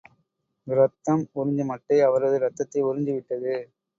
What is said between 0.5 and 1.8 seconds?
இரத்தம் உறிஞ்சும்